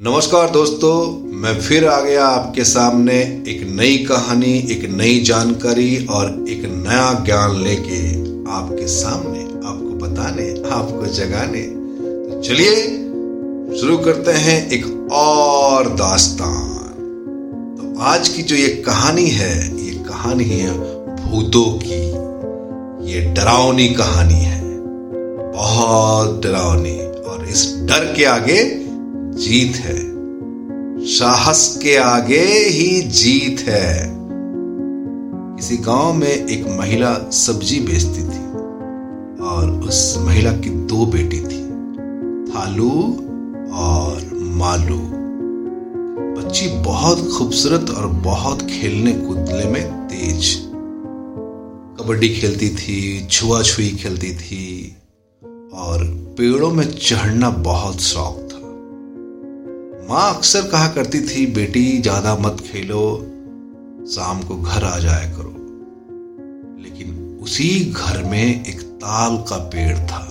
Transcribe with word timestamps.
नमस्कार 0.00 0.50
दोस्तों, 0.50 1.26
मैं 1.36 1.60
फिर 1.60 1.86
आ 1.88 2.00
गया 2.00 2.26
आपके 2.26 2.64
सामने 2.64 3.44
एक 3.48 3.76
नई 3.80 3.98
कहानी, 3.98 4.58
एक 4.58 4.90
नई 4.90 5.20
जानकारी 5.20 6.06
और 6.06 6.44
एक 6.48 6.62
नया 6.64 7.24
ज्ञान 7.24 7.56
लेके 7.62 8.10
आपके 8.50 8.86
सामने, 8.86 9.40
आपको 9.40 10.06
बताने, 10.06 10.70
आपको 10.70 11.06
जगाने। 11.06 11.62
तो 12.30 12.42
चलिए, 12.42 12.74
शुरू 13.80 13.98
करते 13.98 14.30
हैं 14.30 14.70
एक 14.70 15.08
और 15.12 15.88
दास्तान। 15.88 16.78
तो 17.76 18.00
आज 18.00 18.28
की 18.28 18.42
जो 18.42 18.56
ये 18.56 18.68
कहानी 18.68 19.28
है, 19.28 19.84
ये 19.86 19.92
कहानी 19.92 20.44
है 20.44 20.72
भूतों 21.16 21.80
की। 21.82 22.10
ये 23.12 23.34
डरावनी 23.34 23.88
कहानी 23.88 24.40
है, 24.40 24.62
बहुत 25.52 26.42
डरावनी। 26.42 26.98
और 27.06 27.46
इस 27.48 27.76
डर 27.78 28.14
के 28.16 28.24
आगे 28.24 28.85
जीत 29.36 29.76
है। 29.76 29.96
साहस 31.06 31.80
के 31.82 31.96
आगे 31.96 32.44
ही 32.68 33.00
जीत 33.00 33.60
है। 33.60 34.16
किसी 35.56 35.76
गाँव 35.76 36.12
में 36.12 36.28
एक 36.28 36.66
महिला 36.78 37.30
सब्ज़ी 37.30 37.80
बेचती 37.80 38.22
थी 38.22 38.44
और 39.44 39.84
उस 39.88 40.16
महिला 40.18 40.52
की 40.52 40.70
दो 40.70 41.06
बेटी 41.06 41.40
थी, 41.40 41.62
थालू 42.52 42.90
और 43.72 44.30
मालू। 44.34 44.98
बच्ची 46.40 46.68
बहुत 46.68 47.28
खूबसूरत 47.38 47.90
और 47.90 48.06
बहुत 48.06 48.62
खेलने 48.62 49.12
कूदने 49.12 49.64
में 49.64 50.08
तेज। 50.08 50.56
कबड्डी 52.00 52.28
खेलती 52.28 52.70
थी 52.70 53.26
छुआ 53.26 53.62
छुई 53.62 53.88
खेलती 53.88 54.34
थी 54.34 54.96
और 55.74 56.04
पेड़ों 56.38 56.70
में 56.70 56.90
चढ़ना 56.92 57.50
बहुत 57.50 58.00
शौक 58.00 58.45
माँ 60.08 60.34
अक्सर 60.34 60.68
कहा 60.68 60.88
करती 60.88 61.20
थी, 61.20 61.46
बेटी, 61.46 62.00
ज़्यादा 62.00 62.34
मत 62.36 62.60
खेलो, 62.60 63.16
शाम 64.06 64.42
को 64.42 64.56
घर 64.56 64.84
आ 64.84 64.98
जाया 64.98 65.28
करो। 65.28 65.50
लेकिन 66.82 67.38
उसी 67.42 67.68
घर 67.92 68.22
में 68.24 68.64
एक 68.66 68.80
ताल 68.80 69.36
का 69.36 69.56
पेड़ 69.56 69.96
था, 69.98 70.22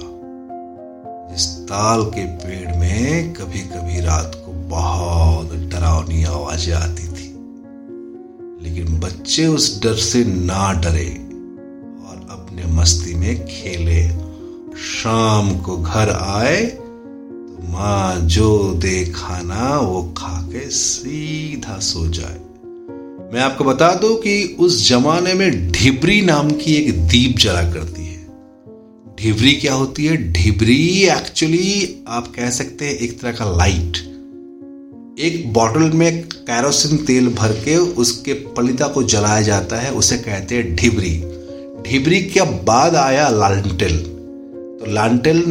जिस 1.31 1.47
ताल 1.63 2.03
के 2.05 2.25
पेड़ 2.37 2.75
में 2.77 3.33
कभी 3.33 3.59
कभी 3.59 3.99
रात 4.01 4.41
को 4.45 4.53
बहुत 4.69 5.53
डरावनी 5.71 6.23
आवाज़ें 6.23 6.73
आती 6.73 7.07
थी। 7.07 7.27
लेकिन 8.63 8.99
बच्चे 8.99 9.47
उस 9.47 9.83
डर 9.83 9.95
से 10.03 10.23
ना 10.25 10.71
डरे 10.73 11.09
और 12.05 12.27
अपने 12.31 12.73
मस्ती 12.73 13.15
में 13.15 13.45
खेले। 13.45 14.01
शाम 14.85 15.55
को 15.57 15.77
घर 15.77 16.09
आए 16.09 16.84
माँ 17.69 18.19
जो 18.19 18.73
दे 18.73 19.05
खाना 19.05 19.79
वो 19.79 20.01
खा 20.17 20.41
के 20.41 20.69
सीधा 20.69 21.79
सो 21.79 22.07
जाए। 22.07 22.39
मैं 23.33 23.41
आपको 23.41 23.63
बता 23.63 23.93
दूँ 23.93 24.15
कि 24.15 24.55
उस 24.59 24.89
जमाने 24.89 25.33
में 25.33 25.71
ढिबरी 25.71 26.21
नाम 26.21 26.51
की 26.51 26.73
एक 26.75 27.07
दीप 27.07 27.37
जला 27.37 27.61
करती 27.73 28.05
है। 28.05 28.27
ढिबरी 29.19 29.53
क्या 29.53 29.73
होती 29.73 30.05
है? 30.05 30.31
ढिबरी 30.31 31.03
एक्चुअली 31.03 32.03
आप 32.07 32.27
कह 32.27 32.49
सकते 32.49 32.85
हैं 32.85 32.93
एक 32.93 33.19
तरह 33.21 33.31
का 33.31 33.45
लाइट 33.57 33.97
एक 35.19 35.53
बॉटल 35.53 35.91
में 35.91 36.23
कैरोसिन 36.23 36.97
तेल 36.97 37.27
भर 37.27 37.51
के 37.51 37.77
उसके 37.77 38.33
पलिता 38.33 38.87
को 38.87 39.03
जलाया 39.03 39.41
जाता 39.41 39.75
है, 39.75 39.91
उसे 39.91 40.17
कहते 40.17 40.55
हैं 40.55 40.75
ढिबरी। 40.75 41.13
ढिबरी 41.89 42.21
के 42.21 42.41
बाद 42.41 42.95
आया 42.95 43.29
लालटेल। 43.29 43.97
तो 43.99 44.91
लालटेल 44.91 45.41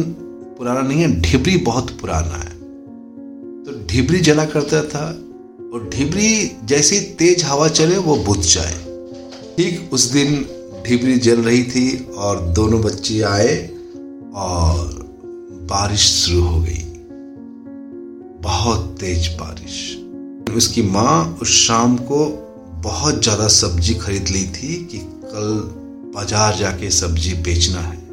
पुराना 0.57 0.81
नहीं 0.81 1.01
है, 1.01 1.09
ढिबरी 1.21 1.57
बहुत 1.57 1.89
पुराना 2.01 2.35
है। 2.35 2.49
तो 3.63 3.71
ढिबरी 3.87 4.19
जला 4.19 4.45
करता 4.45 4.81
था 4.83 5.05
और 5.73 5.89
ढिबरी 5.93 6.51
जैसी 6.63 6.99
तेज 7.19 7.43
हवा 7.43 7.67
चले, 7.69 7.97
वो 7.97 8.15
बुझ 8.15 8.39
जाए। 8.45 8.73
ठीक 9.57 9.93
उस 9.93 10.11
दिन 10.11 10.45
ढिबरी 10.85 11.17
जल 11.17 11.41
रही 11.41 11.63
थी 11.63 12.05
और 12.17 12.39
दोनों 12.53 12.81
बच्चे 12.81 13.21
आए 13.23 13.57
और 14.35 15.03
बारिश 15.71 16.01
शुरू 16.13 16.41
हो 16.41 16.61
गई। 16.61 16.83
बहुत 18.41 18.95
तेज 18.99 19.27
बारिश। 19.35 19.75
उसकी 20.55 20.81
माँ 20.81 21.37
उस 21.41 21.51
शाम 21.57 21.97
को 21.97 22.25
बहुत 22.83 23.23
ज़्यादा 23.23 23.47
सब्ज़ी 23.47 23.93
खरीद 23.95 24.27
ली 24.27 24.45
थी 24.47 24.75
कि 24.91 24.97
कल 25.25 25.53
बाज़ार 26.15 26.55
जाके 26.55 26.89
सब्ज़ी 26.91 27.33
बेचना 27.43 27.79
है। 27.79 28.04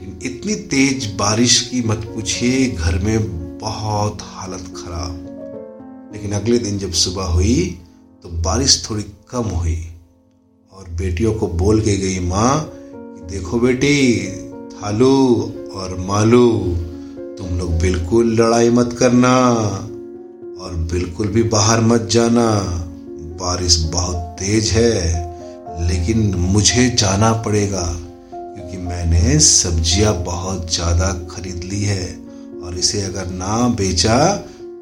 इतनी 0.00 0.54
तेज 0.54 1.06
बारिश 1.14 1.60
की 1.60 1.82
मत 1.82 2.04
पूछिए, 2.04 2.68
घर 2.68 2.98
में 2.98 3.58
बहुत 3.58 4.18
हालत 4.22 4.72
खराब। 4.76 6.12
लेकिन 6.14 6.32
अगले 6.32 6.58
दिन 6.58 6.78
जब 6.78 6.92
सुबह 6.92 7.24
हुई 7.24 7.78
तो 8.22 8.28
बारिश 8.42 8.84
थोड़ी 8.90 9.02
कम 9.30 9.42
हुई 9.42 9.78
और 10.72 10.88
बेटियों 10.90 11.32
को 11.34 11.46
बोल 11.46 11.80
के 11.80 11.96
गई 11.96 12.18
माँ 12.20 12.72
देखो 13.30 13.58
बेटी, 13.60 14.26
थालू 14.72 15.16
और 15.74 15.96
मालू, 15.98 16.48
तुम 17.38 17.58
लोग 17.58 17.78
बिल्कुल 17.78 18.34
लड़ाई 18.34 18.70
मत 18.70 18.96
करना 18.98 19.34
और 20.60 20.74
बिल्कुल 20.92 21.26
भी 21.26 21.42
बाहर 21.42 21.80
मत 21.80 22.08
जाना। 22.12 22.46
बारिश 23.40 23.76
बहुत 23.84 24.16
तेज 24.40 24.70
है, 24.70 24.94
लेकिन 25.88 26.34
मुझे 26.34 26.88
जाना 26.90 27.32
पड़ेगा। 27.32 27.84
मैंने 28.90 29.38
सब्ज़ियाँ 29.38 30.12
बहुत 30.24 30.72
ज़्यादा 30.74 31.12
खरीद 31.30 31.64
ली 31.64 31.80
है 31.82 32.06
और 32.64 32.78
इसे 32.78 33.02
अगर 33.02 33.26
ना 33.32 33.68
बेचा 33.78 34.16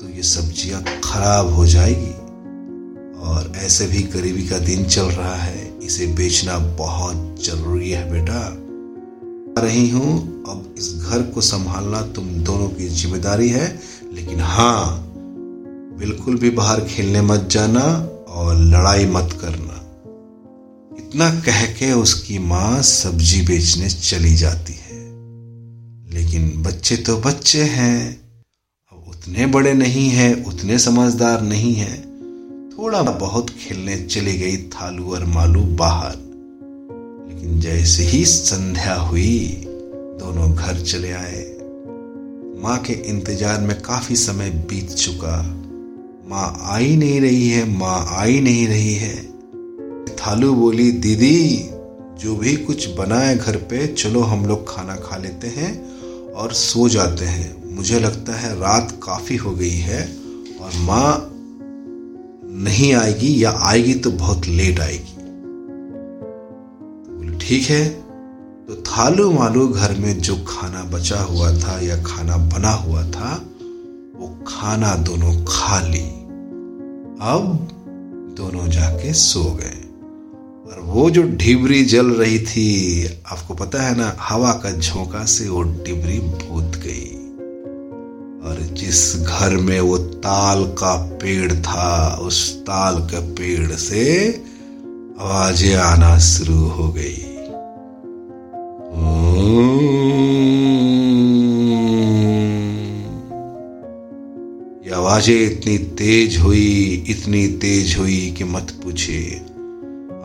तो 0.00 0.08
ये 0.08 0.22
सब्ज़ियाँ 0.22 0.80
खराब 1.04 1.52
हो 1.54 1.66
जाएगी। 1.66 2.14
और 3.22 3.52
ऐसे 3.56 3.86
भी 3.86 4.02
गरीबी 4.14 4.46
का 4.48 4.58
दिन 4.58 4.84
चल 4.86 5.02
रहा 5.02 5.34
है। 5.34 5.66
इसे 5.84 6.06
बेचना 6.16 6.58
बहुत 6.78 7.44
ज़रूरी 7.44 7.90
है 7.90 8.10
बेटा। 8.10 8.40
आ 9.52 9.64
रही 9.64 9.88
हूँ। 9.90 10.16
अब 10.48 10.74
इस 10.78 10.92
घर 11.02 11.22
को 11.32 11.40
संभालना 11.42 12.00
तुम 12.14 12.28
दोनों 12.44 12.68
की 12.68 12.88
ज़िम्मेदारी 12.88 13.48
है। 13.48 13.68
लेकिन 14.12 14.40
हाँ 14.40 15.04
बिल्कुल 15.98 16.38
भी 16.38 16.50
बाहर 16.50 16.80
खेलने 16.86 17.22
मत 17.22 17.48
जाना 17.50 17.84
और 18.28 18.56
लड़ाई 18.56 19.06
मत 19.08 19.38
करना। 19.40 19.67
इतना 21.18 21.30
कह 21.30 21.66
के 21.66 21.92
उसकी 21.92 22.38
माँ 22.38 22.82
सब्ज़ी 22.82 23.42
बेचने 23.42 23.90
चली 23.90 24.34
जाती 24.34 24.72
है। 24.72 24.98
लेकिन 26.14 26.62
बच्चे 26.62 26.96
तो 26.96 27.16
बच्चे 27.16 27.62
हैं। 27.62 28.20
अब 28.92 29.06
उतने 29.08 29.46
बड़े 29.46 29.74
नहीं 29.74 30.08
हैं, 30.08 30.44
उतने 30.44 30.78
समझदार 30.78 31.42
नहीं 31.42 31.74
हैं। 31.74 32.02
थोड़ा 32.78 33.02
बहुत 33.02 33.50
खेलने 33.50 33.96
चली 33.98 34.38
गई 34.38 34.56
थालू 34.56 35.14
और 35.14 35.24
मालू 35.24 35.60
बाहर। 35.60 36.16
लेकिन 37.28 37.60
जैसे 37.60 38.02
ही 38.02 38.24
संध्या 38.24 38.94
हुई, 38.94 39.64
दोनों 40.20 40.54
घर 40.54 40.80
चले 40.80 41.12
आए। 41.12 41.44
माँ 42.62 42.78
के 42.78 42.92
इंतज़ार 42.92 43.60
में 43.60 43.82
काफ़ी 43.82 44.16
समय 44.16 44.50
बीत 44.50 44.90
चुका। 44.90 45.42
माँ 46.28 46.60
आई 46.62 46.96
नहीं 46.96 47.20
रही 47.20 47.48
है, 47.48 47.78
माँ 47.78 48.06
आई 48.08 48.40
नहीं 48.40 48.68
रही 48.68 48.94
है। 48.94 49.27
थालू 50.28 50.54
बोली, 50.54 50.92
दीदी, 50.92 51.70
जो 52.20 52.36
भी 52.36 52.56
कुछ 52.56 52.94
बना 52.94 53.18
है 53.18 53.38
घर 53.38 53.56
पे, 53.56 53.86
चलो 53.86 54.20
हम 54.20 54.46
लोग 54.46 54.74
खाना 54.74 54.96
खा 54.96 55.16
लेते 55.16 55.48
हैं 55.48 55.92
और 56.32 56.52
सो 56.52 56.88
जाते 56.88 57.24
हैं। 57.24 57.76
मुझे 57.76 58.00
लगता 58.00 58.32
है 58.32 58.60
रात 58.60 59.00
काफ़ी 59.02 59.36
हो 59.36 59.50
गई 59.50 59.70
है 59.70 60.16
और 60.60 60.70
माँ 60.76 61.30
नहीं 62.64 62.94
आएगी 62.94 63.44
या 63.44 63.50
आएगी 63.50 63.94
तो 63.94 64.10
बहुत 64.10 64.46
लेट 64.46 64.80
आएगी। 64.80 65.16
बोले, 67.16 67.38
ठीक 67.38 67.62
है। 67.62 67.88
तो 68.68 68.74
थालू 68.74 69.30
मालू 69.30 69.68
घर 69.68 69.94
में 69.94 70.18
जो 70.18 70.36
खाना 70.48 70.82
बचा 70.84 71.20
हुआ 71.20 71.52
था 71.52 71.80
या 71.80 72.02
खाना 72.02 72.36
बना 72.36 72.70
हुआ 72.70 73.02
था, 73.02 73.42
वो 74.16 74.44
खाना 74.46 74.94
दोनों 74.94 75.44
खा 75.48 75.80
ली। 75.80 76.06
अब 77.20 77.68
दोनों 78.36 78.68
जाके 78.68 79.12
सो 79.12 79.44
गए। 79.44 79.87
और 80.68 80.80
वो 80.80 81.10
जो 81.10 81.22
ढिबरी 81.22 81.84
जल 81.84 82.06
रही 82.06 82.38
थी, 82.38 83.06
आपको 83.26 83.54
पता 83.54 83.82
है 83.82 83.96
ना, 83.96 84.16
हवा 84.20 84.52
का 84.52 84.72
झोंका 84.72 85.24
से 85.24 85.48
वो 85.48 85.62
डिबरी 85.62 86.18
भूत 86.20 86.76
गई। 86.76 87.14
और 88.44 88.60
जिस 88.72 89.16
घर 89.16 89.56
में 89.56 89.80
वो 89.80 89.98
ताल 89.98 90.64
का 90.64 90.96
पेड़ 91.22 91.52
था, 91.52 92.18
उस 92.22 92.54
ताल 92.60 92.98
के 92.98 93.20
पेड़ 93.20 93.72
से 93.72 94.28
आवाज़ें 95.20 95.74
आना 95.74 96.18
शुरू 96.18 96.58
हो 96.58 96.88
गई। 96.88 97.16
ये 104.86 104.94
आवाज़ें 104.94 105.40
इतनी 105.46 105.78
तेज 105.78 106.38
हुई, 106.38 107.04
इतनी 107.08 107.46
तेज 107.48 107.96
हुई 107.98 108.34
कि 108.38 108.44
मत 108.44 108.80
पूछे 108.84 109.40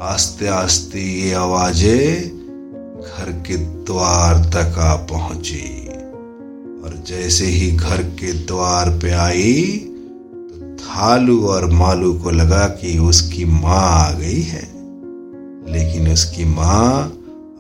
आस्ते 0.03 0.47
आस्ते 0.47 0.99
ये 0.99 1.33
आवाज़ें 1.33 2.27
घर 3.01 3.31
के 3.47 3.57
द्वार 3.57 4.45
तक 4.45 4.79
आ 4.79 4.95
पहुँची। 4.95 5.87
और 6.83 7.03
जैसे 7.07 7.45
ही 7.45 7.71
घर 7.71 8.03
के 8.03 8.33
द्वार 8.33 8.89
पे 8.89 9.11
आई 9.11 9.63
तो 9.63 10.75
थालू 10.75 11.47
और 11.47 11.71
मालू 11.71 12.13
को 12.13 12.31
लगा 12.31 12.67
कि 12.67 12.99
उसकी 12.99 13.45
माँ 13.45 14.07
आ 14.07 14.11
गई 14.11 14.41
है। 14.41 14.61
लेकिन 15.73 16.11
उसकी 16.13 16.45
माँ 16.45 17.05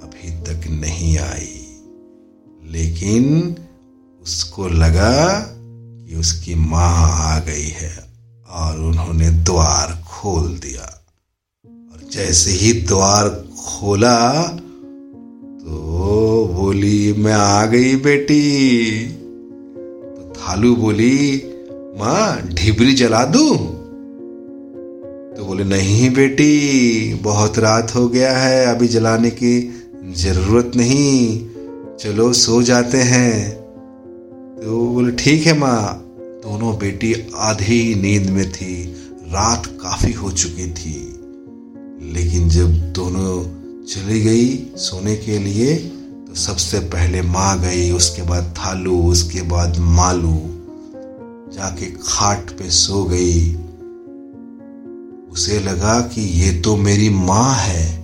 अभी 0.03 0.31
तक 0.41 0.67
नहीं 0.67 1.17
आई। 1.17 1.79
लेकिन 2.63 3.55
उसको 4.21 4.67
लगा 4.67 5.39
कि 5.49 6.15
उसकी 6.15 6.55
माँ 6.55 7.11
आ 7.11 7.39
गई 7.39 7.69
है 7.69 8.09
और 8.49 8.79
उन्होंने 8.79 9.29
द्वार 9.29 10.03
खोल 10.07 10.47
दिया। 10.47 11.02
जैसे 12.13 12.51
ही 12.51 12.73
द्वार 12.73 13.29
खोला 13.59 14.43
तो 15.61 16.49
बोली, 16.53 17.13
मैं 17.13 17.33
आ 17.33 17.65
गई 17.65 17.95
बेटी। 17.95 19.05
तो 20.17 20.33
थालू 20.35 20.75
बोली, 20.75 21.41
माँ, 21.97 22.49
ढिबरी 22.53 22.93
जला 22.93 23.25
दू? 23.25 23.55
तो 25.37 25.45
बोले, 25.45 25.63
नहीं 25.63 26.13
बेटी, 26.13 27.13
बहुत 27.13 27.59
रात 27.59 27.95
हो 27.95 28.09
गया 28.09 28.37
है, 28.37 28.65
अभी 28.65 28.87
जलाने 28.87 29.29
की 29.29 29.83
ज़रूरत 30.15 30.71
नहीं। 30.75 31.47
चलो, 31.99 32.33
सो 32.33 32.61
जाते 32.61 32.97
हैं। 32.97 33.51
तो 34.61 34.87
बोले, 34.87 35.11
ठीक 35.11 35.47
है 35.47 35.57
माँ। 35.57 36.05
दोनों 36.19 36.77
बेटी 36.77 37.15
आधी 37.35 37.95
नींद 37.95 38.29
में 38.29 38.51
थी, 38.51 38.95
रात 39.27 39.65
काफ़ी 39.65 40.13
हो 40.13 40.31
चुकी 40.31 40.71
थी। 40.71 41.12
लेकिन 42.11 42.49
जब 42.49 42.93
दोनों 42.93 43.63
चली 43.85 44.21
गई 44.21 44.57
सोने 44.75 45.15
के 45.15 45.39
लिए 45.39 45.75
तो 46.27 46.35
सबसे 46.35 46.79
पहले 46.79 47.21
माँ 47.21 47.61
गई, 47.61 47.91
उसके 47.91 48.21
बाद 48.21 48.55
थालू, 48.57 49.03
उसके 49.03 49.41
बाद 49.41 49.77
मालू। 49.77 50.49
जाके 51.53 51.85
खाट 51.85 52.51
पे 52.51 52.69
सो 52.69 53.03
गई। 53.03 53.55
उसे 55.31 55.59
लगा 55.59 56.01
कि 56.01 56.21
ये 56.21 56.61
तो 56.61 56.75
मेरी 56.75 57.09
माँ 57.09 57.55
है, 57.55 58.03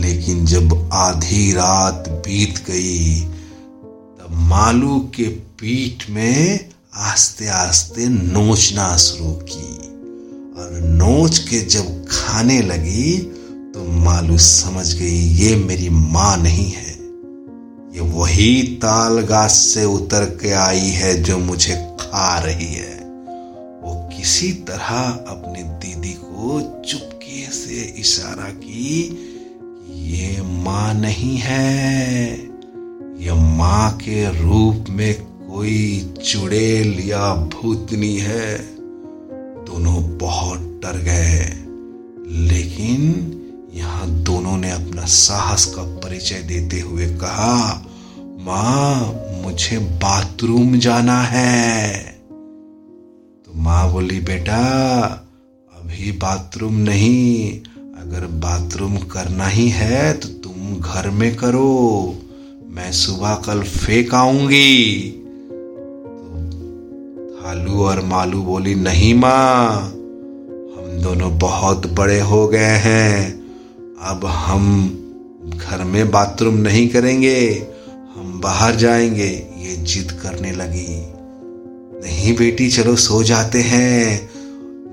लेकिन 0.00 0.46
जब 0.46 0.90
आधी 0.92 1.52
रात 1.52 2.04
बीत 2.08 2.58
गई, 2.66 3.20
तब 3.20 4.26
मालू 4.30 4.98
के 5.14 5.24
पीठ 5.24 6.10
में 6.10 6.68
आस्ते 6.94 7.46
आस्ते 7.46 8.08
नोचना 8.08 8.96
शुरू 8.96 9.32
की। 9.32 9.83
और 10.64 10.80
नोच 10.80 11.38
के 11.38 11.60
जब 11.60 12.04
खाने 12.10 12.60
लगी 12.62 13.16
तो 13.74 13.84
मालू 13.84 14.38
समझ 14.38 14.94
गई, 14.94 15.18
ये 15.36 15.56
मेरी 15.56 15.88
माँ 15.88 16.36
नहीं 16.36 16.70
है। 16.70 16.92
ये 17.94 18.00
वही 18.00 18.62
ताल 18.82 19.20
गाछ 19.20 19.50
से 19.50 19.84
उतर 19.84 20.24
के 20.42 20.52
आई 20.52 20.90
है 20.90 21.22
जो 21.22 21.38
मुझे 21.38 21.74
खा 22.00 22.38
रही 22.38 22.74
है। 22.74 22.94
वो 23.84 23.94
किसी 24.16 24.52
तरह 24.52 24.98
अपनी 25.28 25.62
दीदी 25.62 26.12
को 26.12 26.60
चुपके 26.88 27.46
से 27.52 27.82
इशारा 28.00 28.50
की, 28.50 29.04
ये 29.90 30.42
माँ 30.42 30.94
नहीं 30.94 31.36
है। 31.36 32.32
ये 33.24 33.32
माँ 33.56 33.90
के 33.96 34.24
रूप 34.42 34.90
में 34.90 35.14
कोई 35.14 36.14
चुड़ैल 36.24 37.00
या 37.00 37.34
भूतनी 37.34 38.16
है। 38.18 38.73
दोनों 39.74 40.18
बहुत 40.18 40.58
डर 40.58 40.98
गए 40.98 41.38
लेकिन 42.48 43.00
यहाँ 43.74 44.08
दोनों 44.10 44.56
ने 44.56 44.70
अपना 44.70 45.04
साहस 45.04 45.64
का 45.64 45.82
परिचय 45.82 46.34
देते 46.34 46.80
हुए 46.80 47.06
कहा, 47.06 47.86
माँ, 48.40 49.14
मुझे 49.42 49.78
बाथरूम 49.78 50.78
जाना 50.78 51.20
है। 51.22 52.02
तो 53.46 53.52
माँ 53.56 53.92
बोली, 53.92 54.20
बेटा, 54.20 54.60
अभी 55.74 56.12
बाथरूम 56.12 56.74
नहीं। 56.74 57.60
अगर 58.00 58.26
बाथरूम 58.26 58.96
करना 58.96 59.46
ही 59.46 59.68
है 59.68 60.12
तो 60.12 60.28
तुम 60.28 60.80
घर 60.80 61.10
में 61.10 61.36
करो। 61.36 62.18
मैं 62.70 62.92
सुबह 62.92 63.34
कल 63.34 63.62
फेंक 63.62 64.14
आऊँगी। 64.14 65.20
थालू 67.44 67.84
और 67.84 68.04
मालू 68.04 68.42
बोली, 68.42 68.74
नहीं 68.74 69.14
माँ, 69.14 69.82
हम 70.76 70.98
दोनों 71.02 71.38
बहुत 71.38 71.86
बड़े 71.86 72.20
हो 72.20 72.48
गए 72.48 72.58
हैं। 72.58 73.32
अब 74.00 74.26
हम 74.26 74.88
घर 75.56 75.84
में 75.84 76.10
बाथरूम 76.10 76.54
नहीं 76.54 76.88
करेंगे, 76.88 77.66
हम 78.14 78.40
बाहर 78.40 78.76
जाएँगे। 78.76 79.46
ये 79.58 79.76
जिद 79.76 80.12
करने 80.12 80.52
लगी। 80.52 81.04
नहीं 82.04 82.36
बेटी, 82.36 82.68
चलो 82.68 82.96
सो 82.96 83.22
जाते 83.22 83.60
हैं। 83.60 84.30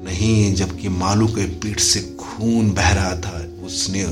नहीं, 0.04 0.56
जबकि 0.56 0.90
मालू 0.90 1.28
के 1.28 1.46
पीठ 1.46 1.80
से 1.80 2.00
खून 2.00 2.72
बह 2.72 2.90
रहा 2.90 3.16
था, 3.16 3.48
उसने 3.66 4.04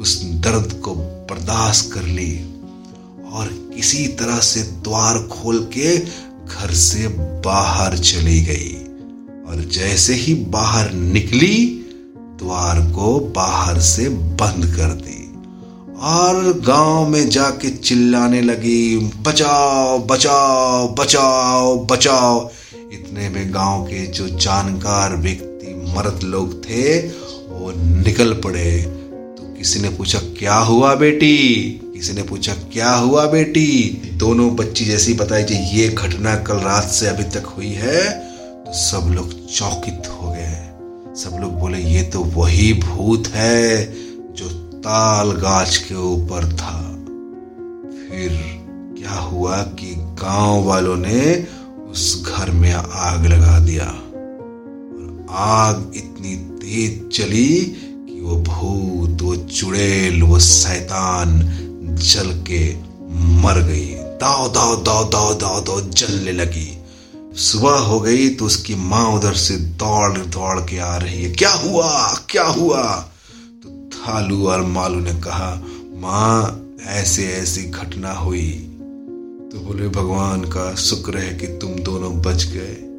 उस 0.00 0.24
दर्द 0.24 0.80
को 0.84 0.94
बर्दाश्त 0.94 1.92
कर 1.92 2.02
ली। 2.02 2.54
और 3.32 3.72
किसी 3.76 4.08
तरह 4.08 4.38
से 4.38 4.62
द्वार 4.62 5.18
खोल 5.18 5.58
के 5.58 6.24
घर 6.48 6.72
से 6.74 7.08
बाहर 7.44 7.96
चली 7.98 8.40
गई 8.40 8.72
और 9.48 9.64
जैसे 9.72 10.14
ही 10.14 10.34
बाहर 10.34 10.92
निकली, 10.92 11.56
द्वार 12.38 12.80
को 12.92 13.18
बाहर 13.36 13.80
से 13.80 14.08
बंद 14.08 14.66
कर 14.76 14.92
दी 14.92 15.20
और 16.00 16.62
गाँव 16.66 17.08
में 17.08 17.28
जाके 17.28 17.70
चिल्लाने 17.70 18.40
लगी, 18.42 18.96
बचाओ 18.98 19.98
बचाओ 20.06 20.88
बचाओ 20.94 21.76
बचाओ। 21.86 22.50
इतने 22.92 23.28
में 23.28 23.54
गाँव 23.54 23.84
के 23.84 24.06
जो 24.06 24.28
जानकार 24.28 25.16
व्यक्ति, 25.16 25.74
मर्द 25.96 26.22
लोग 26.22 26.64
थे, 26.64 26.98
वो 27.00 27.72
निकल 27.76 28.32
पड़े। 28.34 28.82
तो 29.38 29.54
किसी 29.58 29.80
ने 29.80 29.88
पूछा, 29.88 30.18
क्या 30.38 30.54
हुआ 30.54 30.94
बेटी? 30.94 31.80
किसी 31.94 32.12
ने 32.12 32.22
पूछा, 32.22 32.52
क्या 32.72 32.90
हुआ 32.90 33.24
बेटी? 33.26 33.66
दोनों 34.18 34.54
बच्ची 34.56 34.84
जैसी 34.84 35.12
बताई 35.14 35.42
जी 35.42 35.54
ये 35.78 35.88
घटना 35.88 36.34
कल 36.36 36.56
रात 36.56 36.84
से 36.84 37.06
अभी 37.06 37.24
तक 37.30 37.46
हुई 37.46 37.70
है। 37.72 38.02
तो 38.64 38.72
सब 38.72 39.12
लोग 39.14 39.30
चौकित 39.46 40.08
हो 40.08 40.30
गए 40.30 40.52
सब 41.14 41.36
लोग 41.40 41.52
बोले, 41.52 41.78
ये 41.78 42.02
तो 42.02 42.20
वही 42.20 42.72
भूत 42.74 43.28
है 43.28 43.84
जो 44.34 44.48
ताल 44.78 45.30
गाछ 45.32 45.76
के 45.76 45.94
ऊपर 45.94 46.44
था। 46.56 46.80
फिर 48.00 48.38
क्या 48.98 49.14
हुआ 49.20 49.62
कि 49.78 49.94
गाँव 50.22 50.64
वालों 50.64 50.96
ने 50.96 51.46
उस 51.90 52.24
घर 52.26 52.50
में 52.50 52.72
आग 52.72 53.26
लगा 53.26 53.58
दिया। 53.58 53.84
और 53.84 55.26
आग 55.30 55.92
इतनी 55.96 56.36
तेज 56.58 57.08
चली 57.16 57.48
कि 58.08 58.20
वो 58.20 58.36
भूत, 58.36 59.22
वो 59.22 59.36
चुड़ैल, 59.36 60.22
वो 60.22 60.38
शैतान 60.40 61.40
जल 61.94 62.42
के 62.50 62.74
मर 63.42 63.62
गई। 63.62 63.94
दाव 63.94 64.52
दाव 64.52 64.82
दाव 64.82 65.08
दाव 65.08 65.34
दाव 65.34 65.60
दाव 65.60 65.80
जलने 65.80 66.32
लगी। 66.32 66.78
सुबह 67.34 67.70
हो 67.70 68.00
गई 68.00 68.28
तो 68.28 68.44
उसकी 68.44 68.74
माँ 68.74 69.10
उधर 69.10 69.34
से 69.34 69.56
दौड़ 69.56 70.18
दौड़ 70.18 70.60
के 70.60 70.78
आ 70.78 70.96
रही 70.96 71.22
है। 71.22 71.30
क्या 71.30 71.50
हुआ? 71.50 72.14
क्या 72.30 72.44
हुआ? 72.44 72.82
तो 73.62 73.90
थालू 73.92 74.48
और 74.48 74.62
मालू 74.62 75.00
ने 75.00 75.14
कहा, 75.14 75.62
माँ, 75.94 76.60
ऐसे, 76.86 77.26
ऐसी 77.32 77.62
घटना 77.62 78.12
हुई। 78.12 78.50
तो 79.52 79.60
बोले, 79.60 79.88
भगवान 79.88 80.44
का 80.44 80.74
शुक्र 80.74 81.18
है 81.18 81.34
कि 81.34 81.46
तुम 81.46 81.70
दोनों 81.70 82.22
बच 82.22 82.44
गए। 82.44 82.90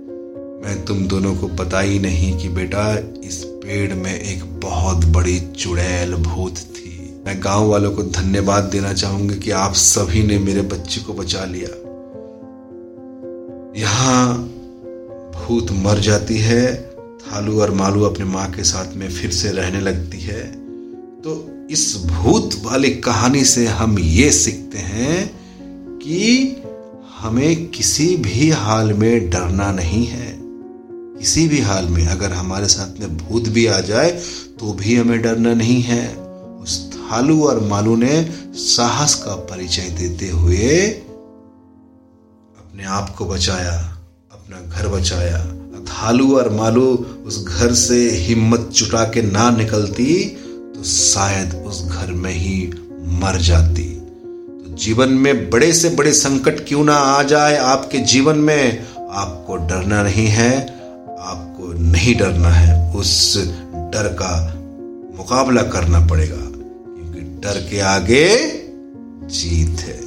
मैं 0.66 0.86
तुम 0.86 1.08
दोनों 1.08 1.36
को 1.36 1.48
पता 1.48 1.80
ही 1.80 2.00
नहीं 2.00 2.38
कि 2.38 2.50
बेटा, 2.50 2.98
इस 3.24 3.44
पेड़ 3.46 3.94
में 3.94 4.20
एक 4.20 4.60
बहुत 4.60 5.06
बड़ी 5.06 5.40
चुड़ैल 5.40 6.16
भूत 6.16 6.56
थी। 6.56 6.85
मैं 7.26 7.44
गाँव 7.44 7.68
वालों 7.68 7.92
को 7.92 8.04
धन्यवाद 8.04 8.64
देना 8.64 8.94
चाहूँगी 8.94 9.36
कि 9.36 9.52
आप 9.52 9.74
सभी 9.74 10.24
ने 10.24 10.38
मेरे 10.40 10.62
बच्चे 10.62 11.02
को 11.02 11.14
बचा 11.14 11.46
लिया। 11.46 11.70
यहाँ 13.82 14.38
भूत 15.36 15.72
मर 15.72 16.00
जाती 16.00 16.38
है, 16.38 16.92
थालू 17.22 17.62
और 17.62 17.72
मालू 17.72 18.04
अपने 18.04 18.26
माँ 18.26 18.52
के 18.52 18.64
साथ 18.64 18.96
में 18.96 19.10
फिर 19.10 19.32
से 19.32 19.52
रहने 19.52 19.80
लगती 19.80 20.20
है। 20.20 20.44
तो 21.22 21.68
इस 21.72 22.04
भूत 22.06 22.50
वाली 22.64 22.90
कहानी 22.90 23.44
से 23.44 23.66
हम 23.66 24.00
ये 24.00 24.32
सीखते 24.32 24.78
हैं 24.78 25.28
कि 25.98 26.56
हमें 27.18 27.66
किसी 27.68 28.16
भी 28.18 28.50
हाल 28.50 28.94
में 28.94 29.30
डरना 29.30 29.72
नहीं 29.72 30.06
है। 30.06 30.38
किसी 31.20 31.48
भी 31.48 31.60
हाल 31.60 31.86
में 31.86 32.06
अगर 32.08 32.32
हमारे 32.32 32.68
साथ 32.68 33.00
में 33.00 33.18
भूत 33.18 33.48
भी 33.48 33.66
आ 33.66 33.80
जाए 33.80 34.12
तो 34.60 34.74
भी 34.74 34.96
हमें 34.96 35.22
डरना 35.22 35.54
नहीं 35.54 35.82
है। 35.82 36.25
थालू 37.06 37.42
और 37.44 37.60
मालू 37.64 37.96
ने 37.96 38.22
साहस 38.56 39.14
का 39.16 39.36
परिचय 39.50 39.90
देते 39.98 40.30
हुए 40.30 40.80
अपने 42.60 42.86
आप 42.92 43.10
को 43.18 43.26
बचाया, 43.26 43.78
अपना 44.32 44.62
घर 44.72 44.88
बचाया। 44.88 45.38
थालू 45.86 46.36
और 46.38 46.50
मालू 46.52 46.86
उस 47.26 47.44
घर 47.46 47.74
से 47.74 48.00
हिम्मत 48.20 48.70
जुटा 48.74 49.04
के 49.04 49.22
ना 49.22 49.50
निकलती 49.50 50.14
तो 50.76 50.84
शायद 50.84 51.54
उस 51.66 51.84
घर 51.86 52.12
में 52.14 52.32
ही 52.32 52.58
मर 53.22 53.40
जाती। 53.42 53.84
तो 53.84 54.76
जीवन 54.76 55.10
में 55.10 55.50
बड़े 55.50 55.72
से 55.74 55.90
बड़े 55.90 56.14
संकट 56.14 56.66
क्यों 56.68 56.84
ना 56.84 56.96
आ 56.96 57.22
जाए 57.24 57.58
आपके 57.58 58.00
जीवन 58.06 58.38
में? 58.40 58.88
आपको 59.12 59.56
डरना 59.58 60.02
नहीं 60.04 60.28
है, 60.28 60.52
आपको 61.22 61.72
नहीं 61.82 62.16
डरना 62.16 62.50
है। 62.50 62.74
उस 62.96 63.38
डर 63.94 64.08
का 64.22 64.34
मुकाबला 65.18 65.62
करना 65.62 66.06
पड़ेगा। 66.08 66.45
डर 67.46 67.68
के 67.72 67.80
आगे 67.80 68.38
जीत 69.28 69.80
है। 69.80 70.00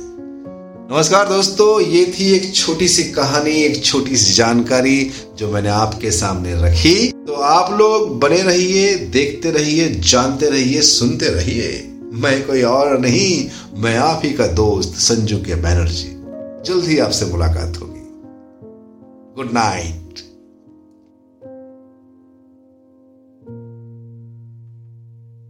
नमस्कार 0.93 1.29
दोस्तों, 1.29 1.81
ये 1.81 2.15
थी 2.19 2.33
एक 2.33 2.55
छोटी 2.55 2.89
सी 2.89 3.05
कहानी, 3.05 3.51
एक 3.51 3.85
छोटी 3.85 4.17
सी 4.17 4.35
जानकारी 4.35 5.11
जो 5.37 5.51
मैंने 5.51 5.69
आपके 5.69 6.11
सामने 6.11 6.55
रखी। 6.55 7.13
तो 7.27 7.33
आप 7.33 7.79
लोग 7.79 8.21
बने 8.21 8.43
रहिए, 8.43 8.95
देखते 8.95 9.51
रहिए, 9.51 9.89
जानते 9.89 10.47
रहिए, 10.47 10.83
सुनते 10.83 11.27
रहिए। 11.27 11.93
मैं 12.13 12.47
कोई 12.47 12.63
और 12.63 12.99
नहीं, 12.99 13.51
मैं 13.75 13.97
आप 13.97 14.21
ही 14.25 14.31
का 14.31 14.47
दोस्त 14.47 14.95
संजू 14.95 15.39
के 15.39 15.55
बैनर्जी। 15.55 16.09
जल्द 16.67 16.85
ही 16.85 16.99
आपसे 16.99 17.25
मुलाकात 17.25 17.81
होगी। 17.81 18.05
Good 19.37 19.51
night 19.53 20.08